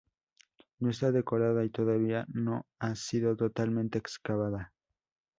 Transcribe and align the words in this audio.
No 0.79 0.89
está 0.89 1.11
decorada 1.11 1.63
y 1.63 1.69
todavía 1.69 2.25
no 2.29 2.65
ha 2.79 2.95
sido 2.95 3.35
totalmente 3.35 3.99
excavada. 3.99 4.73